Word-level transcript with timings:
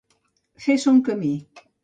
Fer 0.65 0.77
son 0.85 0.97
camí. 1.11 1.31